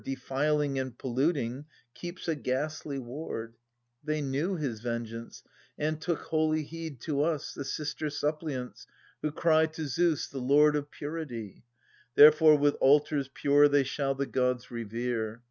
Defiling 0.03 0.79
and 0.79 0.97
polluting, 0.97 1.65
keeps 1.93 2.27
a 2.27 2.33
ghastly 2.33 2.97
ward! 2.97 3.53
They 4.03 4.19
knew 4.19 4.55
his 4.55 4.79
vengeance, 4.79 5.43
and 5.77 6.01
took 6.01 6.21
holy 6.23 6.63
heed 6.63 6.99
To 7.01 7.21
us, 7.21 7.53
the 7.53 7.63
sister 7.63 8.09
suppliants, 8.09 8.87
who 9.21 9.31
cry 9.31 9.67
To 9.67 9.85
Zeus, 9.87 10.27
the 10.27 10.39
lord 10.39 10.75
of 10.75 10.89
purity: 10.89 11.61
Therefore 12.15 12.57
with 12.57 12.73
altars 12.81 13.29
pure 13.31 13.67
they 13.67 13.83
shall 13.83 14.15
the 14.15 14.25
gods 14.25 14.71
revere. 14.71 15.39